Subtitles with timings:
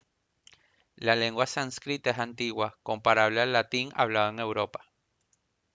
[0.95, 4.91] la lengua sánscrita es antigua comparable al latín hablado en europa